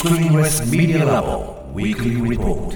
[0.00, 2.72] Screenless Media Lab Weekly Report.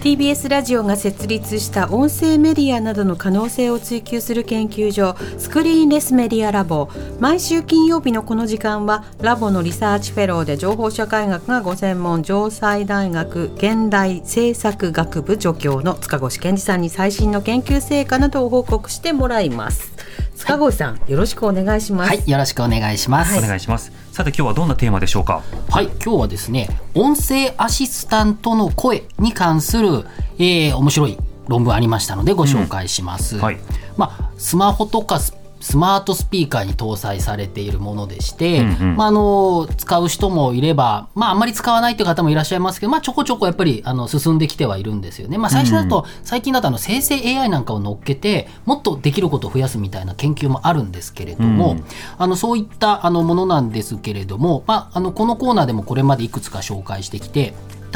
[0.00, 6.88] TBS ラジオが設立した音声メディアなどの可能性を追求する研究所 Screenless Media Lab
[7.20, 19.92] 毎週金曜日のこの時間はラボのリサーチフェローで情報社会学がご専門城西大学現代政策学部助教の塚越健二さんに最新の研究成果などを報告してもらいます
[20.40, 23.38] 塚越さんよろしくお願いしますはい、よろしくお願いします。
[23.38, 23.92] お願いします。
[24.10, 25.42] さて今日はどんなテーマでしょうか？
[25.68, 30.06] はい、今日はですね、音声アシスタントの声に関する、
[30.38, 33.36] えー、面白い論文ありましたのでご紹介します。
[33.36, 33.58] はい
[33.98, 38.96] まあ、スマホとかススマートスピーカーに搭載されているものでして、うんうん。
[38.96, 45.38] まあ、あの使う人もいれば、まあ、あんまり使わないという方もいらっしゃいますけど、まあ、ちょこちょこやっぱりあの進んできてはいるんですよね。
[45.38, 51.84] まあ、最初だと、最近だとあの生成 AI なんかを乗っけてもっとできることを増やすみたいな研究もあるんですけれども、うん。
[52.18, 57.54] あのそういったあのものなんですけれども、まあ、あのこのコーナーでもこれまでいくつか紹介してきて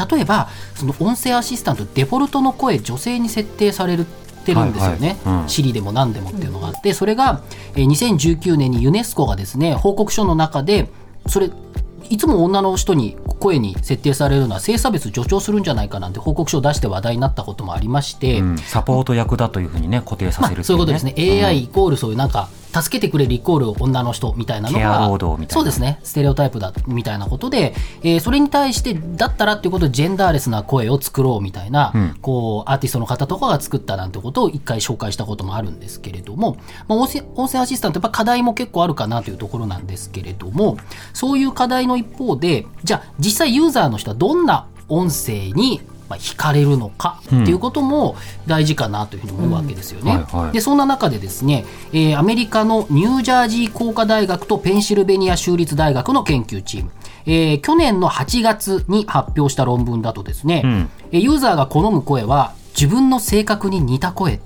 [0.09, 4.05] 例えばその音声アシスタントデフォルトの声女性に設定される
[4.45, 5.43] てるんですよね、はいはい。
[5.43, 5.49] うん。
[5.49, 7.41] シリでも何でもっていうのがあってそれが、
[7.75, 10.89] えー2019年にユネスコがですね報告書の中で
[11.27, 11.49] それ
[12.09, 21.45] いつも女の人に声に設定されるのは性差別助長するんじゃないかなんて報告書を出して話題になったこともありまして、うん、サポート役だというふうにね固定さまあ、せるってそういうことですね、うん。
[21.45, 22.49] AI イコールそういうなんか
[22.81, 25.07] 助けてくれるイコール女の人みたいなのが
[25.49, 25.99] そうですね。
[26.03, 27.73] ステレオタイプだみたいなことで、
[28.03, 32.17] えーそれに対してだったらっていうことでジェンダーレスな声を作ろうみたいな、うん。
[32.21, 40.77] こうアーティストの方とかが作ったなんてことを一回紹介したこともあるんですけれども、まあ、音声音声アシスタントやっぱ課題も結構あるかなというところなんですけれども
[41.13, 48.15] そういう課題の一方でじゃあ実際ユーザーの人はどんな音声にまあ惹かれるのかっていうことも
[48.47, 50.11] 大事かなというふうに思うわけですよね。
[50.11, 50.17] うん。
[50.39, 50.53] はいはい。
[50.53, 56.91] でそんな中でですね、えーアメリカのニュージャージー工科大学とペンシルベニア州立大学の研究チーム、
[57.25, 60.89] えー去年の8月に発表した論文だとですね、うん。
[61.11, 64.39] えーユーザーが好む声は自分の性格に似た声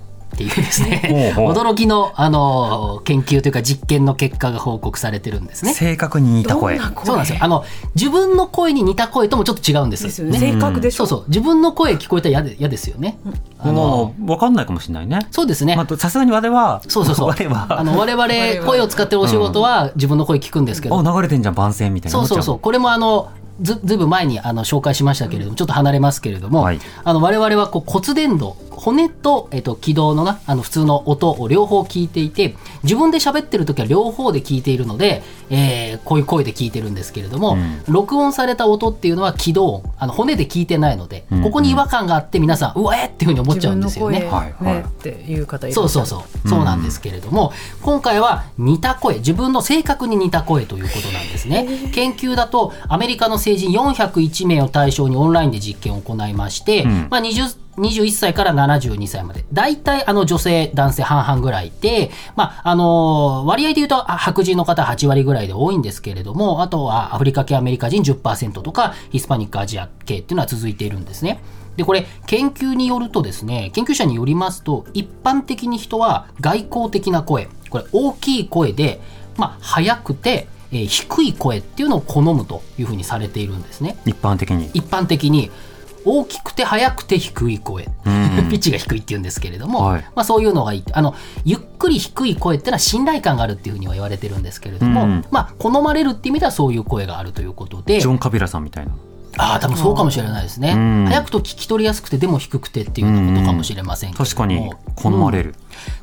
[0.46, 1.32] っていうですね。
[1.34, 1.54] ほうほう。
[1.54, 5.74] 驚きの、あのー研究というか実験の結果が報告されてるんですね。
[5.74, 6.76] 正確に似た声。
[6.78, 7.06] どんな声？
[7.06, 7.38] そうなんですよ。
[7.42, 7.64] あの
[7.94, 10.04] 自分の声に似た声ともちょっと違うんです。
[10.04, 11.06] ですよね性格でしょ？
[11.06, 11.24] そうそう。
[11.28, 13.18] 自分の声聞こえたら嫌ですよね。
[13.58, 15.26] あのもう分かんないかもしれないね。
[15.30, 15.76] そうですね。
[15.76, 17.28] まあ、さすがに我々は、そうそうそう。
[17.28, 18.26] 我々は、あの我々
[18.66, 22.18] 声を使ってるお仕事は自分の声聞くんですけど、あ流れてんじゃん番宣みたいな。
[22.18, 22.58] そうそうそう。
[22.58, 23.28] これもあの
[23.60, 26.80] ずずいぶん前にあの紹介しましたけれども、ちょっと離れますけれども、はい。
[27.04, 37.56] あの我々はこう骨伝導骨と,、えっと軌道のなあの普通の音を両方聞いていて自分で喋ってる時は両方で聞いているので、えーこういう声で聞いてるんですけれども、
[37.88, 41.42] 録音された音っていうのは軌道音あの骨で聞いてないので、うん。
[41.42, 44.20] ここに違和感があって皆さんうわえっていうふうに思っちゃうんですよね。
[44.20, 44.74] 自分の声はい。
[44.74, 44.82] はい。
[44.82, 46.20] ねっていう方いらっしゃるそうそう。
[46.20, 47.52] そう、そうなんですけれども、
[47.82, 51.90] 今回は似た声、自分の性格に似た声ということなんですね。
[51.92, 57.08] 研究だと、アメリカの成人401名を対象にオンラインで実験を行いまして、ん。
[57.10, 71.40] まあ20 21歳から72歳まで、大体あの女性、男性半々ぐらいで、まあ、あの割合で言うとあ白人の方8割ぐらいで多いんですけれども、あとはアフリカ系アメリカ人10%とか、ヒスパニックアジア系っていうのは続いているんですね。
[71.76, 79.00] でこれ研究によるとですね研究者によりますと一般的に人は外交的な声これ大きい声で、
[79.38, 84.70] まあ、速くて、えー低い声っていうのを好むというふうにされているんですね一般的に。
[84.74, 85.50] 一般的に
[86.04, 87.88] 大きくて速くて低い声、ん。
[88.50, 90.04] ピッチが低いっていうんですけれども、はい。
[90.14, 90.84] まあ、そういうのがいい。
[90.92, 95.24] あのゆっくり低い声っていうのは信頼感があるっていうふうには言われてるんですけれども、うん。
[95.30, 98.00] まあ、好まれるっていう意味ではそういう声があるということで。
[98.00, 98.92] ジョン・カビラさんみたいな。
[99.36, 101.04] ああ多分そうかもしれないですね、うん。
[101.06, 104.26] 早くと聞き取りやすくてでも低くてっていうようなことかもしれませんけれども。
[104.28, 105.54] 確かに好まれる。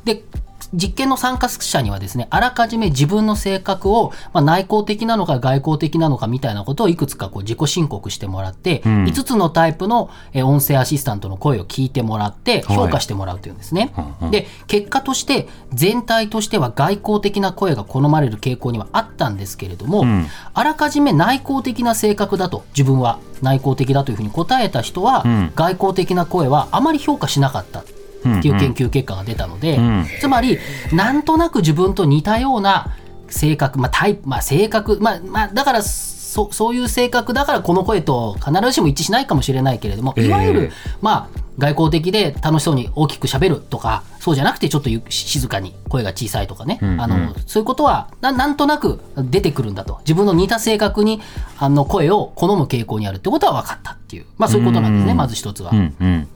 [0.06, 0.24] で
[0.74, 9.04] 実験の参加者にはですねあらかじめ自分の性格を、まあ、内向的なのか外向的なのかみたいなことをいくつかこう自己申告してもらって、うん。
[9.06, 12.76] 5つのタイプのえー音声アシスタントの声を聞いてもらってはい。
[12.76, 13.94] 評価してもらうというんですね。
[13.98, 14.32] うんうん。
[14.32, 20.26] で結果として全体としては外向的な声が好まれる傾向にはあったんですけれども、うん。
[20.54, 25.52] あらかじめ内向的な性格だと自分は内向的だというふうに答えた人は、うん。
[25.56, 27.84] 外向的な声はあまり評価しなかった
[28.20, 30.06] っていう研究結果が出たので、うん。
[30.20, 30.58] つまり
[30.94, 32.96] なんとなく自分と似たような
[33.30, 40.28] 性格、まあ、タイプ、まあ、性格、まあ、まあ、だからそそういう性格だからこの声と必ずしも一致しないかもしれないけれども、ええ。
[40.28, 40.72] いわゆる、
[41.02, 47.02] まあ、外交的で楽しそうに大きく喋るとかそうじゃなくてちょっとゆ静かに声が小さいとかね、うんうん。
[47.02, 50.00] あのそういうことはななんとなく出てくるんだと。
[50.00, 51.22] 自分の似た性格に
[51.58, 55.18] あの声を好む傾向にあるってことは分かったっていう、まあ、そういうことなんですね、うん。
[55.18, 55.72] まず一つは。
[55.72, 56.28] うんうん。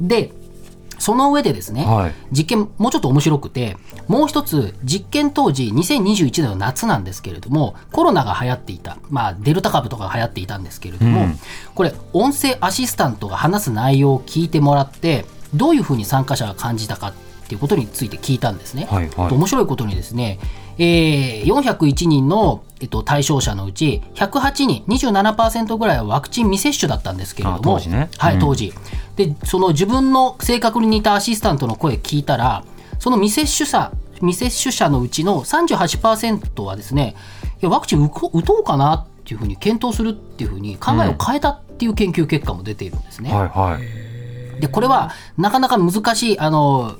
[0.00, 0.32] で
[1.02, 2.14] その上でですね、はい。
[2.30, 3.76] 実験もうちょっと面白くて
[4.06, 11.38] もう一つ実験当時2021年の夏なんですけれどもコロナが流行っていた、まあ、デルタ株とかが流行っていたんですけれども、うん。
[11.74, 17.14] これ音声アシスタントが話す内容を聞いてもらってどういうふうに参加者が感じたかっ
[17.48, 18.86] ていうことについて聞いたんですね。
[18.88, 19.34] はいはい。
[19.34, 20.38] 面白いことにですね、
[20.78, 28.08] えー401人の、えっと、対象者のうち108人27%ぐらいはワクチン未接種だったんですけれどもあ当時ね。
[28.18, 28.40] はい、うん。
[28.40, 28.72] 当時
[29.16, 32.64] でその自分の性格に似たアシスタントの声聞いたら
[32.98, 37.14] その未接種者未接種者のうちの38%はですね
[37.60, 43.30] いやワクチン打とうかなっていうふうに検討するっていうふうに考えを変えたっていう研究結果も出ているんですね。
[43.30, 44.60] はいはい。
[44.60, 46.96] でこれはなかなか難しいあの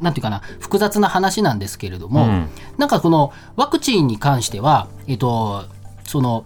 [0.00, 5.64] なんていうかな複雑な話なんですけれども、うんなんかこのワクチンに関しては、えっと、
[6.04, 6.44] その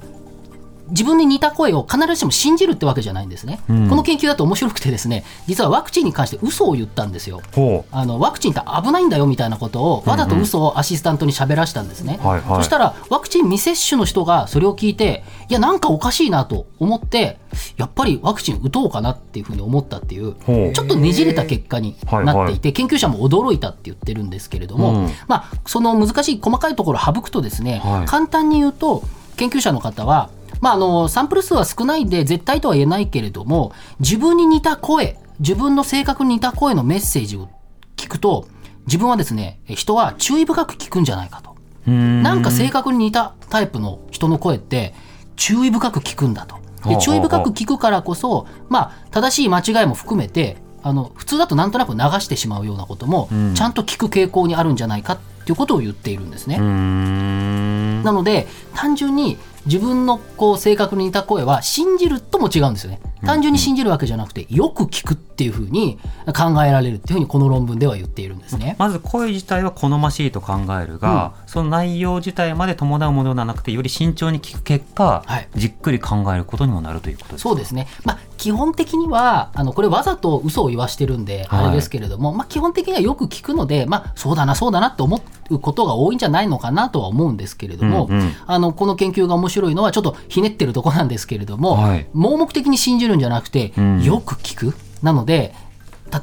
[0.90, 3.88] 自分に似た声を必ずしも信じるってわけじゃないんですね、うん。
[3.88, 7.40] この研究だと面白くてですね実はワクチンに関して嘘を言ったんですよ。
[7.54, 12.56] ほあのワクチンって危ないんだよみたいなことをわざと嘘をアシスタントに喋らしたんですね、はいはい。
[12.56, 17.38] そしたらワクチン未接種の人がそれを聞いていやなんかおかしいなと思って
[17.76, 20.34] やっぱりワクチン打とうかなっていうふうに思ったっていう
[20.72, 25.10] ちょっとねじれた結果になっていて、研究者も驚いたって言ってるんですけれども、うん。
[25.26, 28.06] まあ、その難しい細かいところを省くとですね、はい。
[28.06, 29.02] 簡単に言うと
[29.36, 37.48] 研究者の方は、まあ、あのサンプル数は少ないんで絶対とは言えないけれども自分に似た声自分の性格に似た声のメッセージを
[37.96, 38.46] 聞くと
[38.86, 41.50] 自分はですね人は注意深く聞くんじゃないかと。
[41.86, 44.94] なんか性格に似たタイプの人の声って
[45.36, 46.56] 注意深く聞くんだと。
[46.86, 56.58] で注意深く聞くからこそ、まあ、正しい間違いも含めてあの普通だとなんとなく流してしまうようなことも、うんちゃんと聞く傾向にあるんじゃないかっていうことを言っているんですね。
[56.58, 59.36] なので単純に
[59.66, 63.00] 自分のこう性格に似た声は信じるとも違うんですよね。
[63.24, 68.76] 単純に信じるわけじゃなくてよく聞くっていうふうに考えられるっていうふうにこの論文では言っているんですね。
[68.78, 75.48] まず声自体は好ましいと考えるが、その内容自体まで伴うものではなくてより慎重に聞く結果、はい。
[75.54, 81.64] じっくり考えることにもなるということですそうですね、まあ、基本的にはあのこれわざと嘘を言わしてるんではい。
[81.66, 88.32] あれですけれども、まあ、基本的にはよく聞くので、まあ、そうだなそうだなって思うことが多いんじゃないのかなとは思うんですけれども、うんうん。
[88.46, 92.06] あのこの研究が面白いのはちょっとひねってるとこなんですけれども、はい。
[92.14, 94.02] 盲目的に信じるんじゃなくて、うん。
[94.02, 94.74] よく聞く。
[95.02, 95.54] なので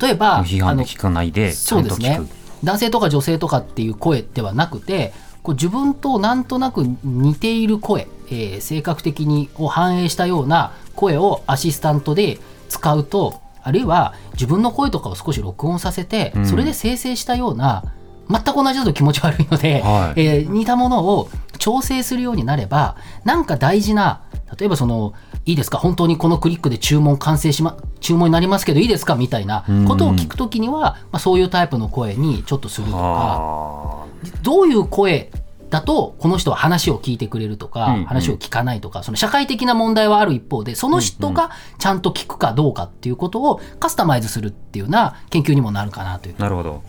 [0.01, 2.21] 例えばあの批判で聞かないでちそうですね。
[2.63, 5.13] 男性とか女性とかっていう声ではなくて
[5.43, 12.39] こう自分となんとなく似ている声、えー性格的にを反映したような声をアシスタントで
[12.69, 16.45] 使うとあるいは自分の声とかを少し録音させて、うん。
[16.45, 17.83] それで生成したような
[18.29, 20.21] 全く同じだと気持ち悪いので、はい。
[20.21, 21.29] えー似たものを
[21.67, 24.21] 調整するようになればなんか大事な
[24.57, 25.13] 例えばその
[25.45, 30.79] いいですか本当にこのクリックで注文完成しま注文になりますけどいいですかみたいなことを聞くときには、
[31.11, 32.99] まあ、そういうタイプの声にちょっとするとか。
[33.01, 34.05] あ。
[34.43, 35.29] どういう声
[35.69, 38.05] だとこの人は話を聞いてくれるとか、うんうん。
[38.05, 46.35] 話を聞かないとかその社会的な問題はある一方でその人がちゃんと聞くかどうかっていうことをカスタマイズするっていうような研究にもなるかなという。
[46.35, 46.81] ーなるほど。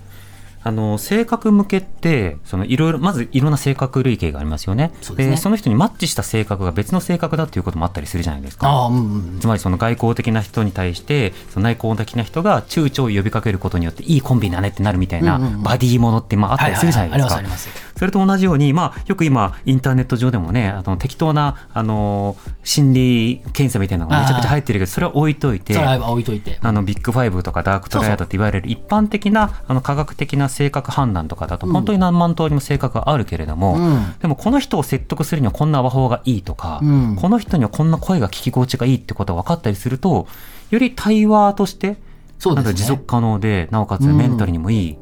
[0.62, 4.92] あの性格向けってそのいろいろまずいろんな性格類型がありますよね。
[5.00, 5.36] そうですね。
[5.36, 8.68] その人にマッチした性格が別の性格だっていうこともあったりするじゃないですか。
[8.68, 15.62] ああうんうんつまりその外交的な人に対してその内向的な人が躊躇を呼びかけることによっていいコンビだねってなるみたいなうんうんうん。
[15.62, 17.88] バディものってまああったりするじゃないですか。
[17.98, 26.58] それと同じように、まあ、よく今インターネット上でもねあの適当なあの心理検査みたいなのがめちゃくちゃ入ってるけどそれは置いといてそれは置いといて。
[26.60, 31.72] あのビッグファイブとかダークトライアドって言われる一般的なあの科学的な性格判断とかだとうん。
[31.72, 34.14] 本当に何万通りも性格があるけれども、うん。
[34.20, 37.16] でもこの人を説得するにはこんな話法がいいとか、うん。
[37.16, 40.26] この人にはこんな声が聞き心地がいいってことが分かったりすると
[40.70, 41.96] より対話として
[42.38, 42.74] そうですね。
[42.74, 44.98] 持続可能でなおかつメンタルにもいい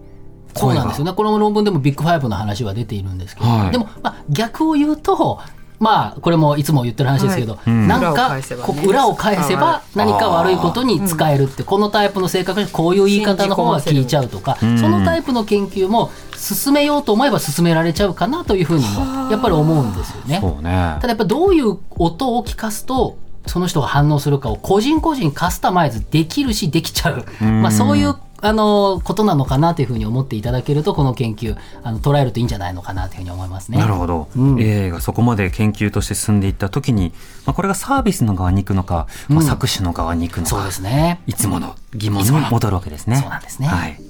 [0.54, 1.12] そう声が、なんですよね。
[1.12, 3.70] この論文でもビッグファイブの話は出ているんですけど、はい。
[3.72, 5.40] でも、まあ、逆を言うと、
[5.78, 7.70] まあ、これもいつも言ってる話ですけど、はい。
[7.70, 7.88] うん。
[7.88, 8.38] なん裏をか
[8.86, 20.40] 裏を返せば何か悪いことに使えるって、このタイプの性格にこういう言い方の方が聞いちゃうとか、うんそのタイプの研究も進めようと思えば進められちゃうかなというふうにもやっぱり思うんですよね。
[21.00, 27.62] ただやっぱどういう音を聞かすとその人が反応するかを個人個人カスタマイズできるしできちゃう、うん。
[27.62, 33.78] まあ、そういうあのことなのかなというふうに思っていただけるとこの研究あの捉えるといいんじゃないのかなというふうに思いますね。
[33.78, 34.56] なるほど、うん。
[34.58, 37.12] AI がそこまで研究として進んでいった時に、
[37.44, 41.20] まあ、これがサービスの側に行くのか、まあ、作詞の側に行くのか、そうですね。
[41.26, 43.16] いつもの疑問に戻るわけですね。
[43.16, 43.68] そうなんですね。
[43.68, 44.05] はい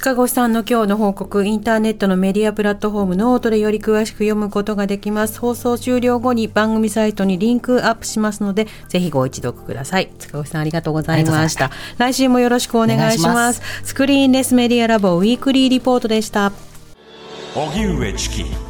[0.00, 5.38] 塚越さんの今日の報告、インターネットのメディアプラットフォームノートでより詳しく読むことができます。
[5.38, 10.10] 放送終了後に番組サイトにリンクアップしますので、ぜひご一読ください。
[10.18, 11.70] 塚越さんありがとうございました。
[11.98, 13.60] 来週もよろしくお願いします。
[13.84, 16.50] スクリーンレスメディアラボウィークリーリポートでした。
[17.54, 18.69] 荻上チキ